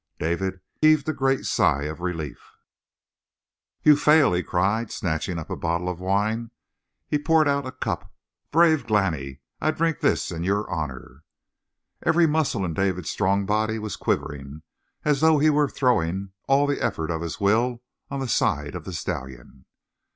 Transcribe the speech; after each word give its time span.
David 0.17 0.61
heaved 0.81 1.07
a 1.09 1.13
great 1.13 1.45
sigh 1.45 1.83
of 1.83 1.99
relief. 2.01 2.39
"You 3.83 3.95
fail!" 3.95 4.33
he 4.33 4.41
cried, 4.41 4.85
and 4.87 4.91
snatching 4.91 5.37
up 5.37 5.51
a 5.51 5.55
bottle 5.55 5.87
of 5.87 5.99
wine, 5.99 6.49
he 7.07 7.19
poured 7.19 7.47
out 7.47 7.67
a 7.67 7.71
cup. 7.71 8.11
"Brave 8.49 8.87
Glani! 8.87 9.41
I 9.59 9.69
drink 9.69 9.99
this 9.99 10.31
in 10.31 10.43
your 10.43 10.67
honor!" 10.71 11.23
Every 12.01 12.25
muscle 12.25 12.65
in 12.65 12.73
David's 12.73 13.11
strong 13.11 13.45
body 13.45 13.77
was 13.77 13.95
quivering, 13.95 14.63
as 15.05 15.21
though 15.21 15.37
he 15.37 15.51
were 15.51 15.69
throwing 15.69 16.31
all 16.47 16.65
the 16.65 16.81
effort 16.83 17.11
of 17.11 17.21
his 17.21 17.39
will 17.39 17.83
on 18.09 18.19
the 18.21 18.27
side 18.27 18.73
of 18.73 18.85
the 18.85 18.93
stallion. 18.93 19.65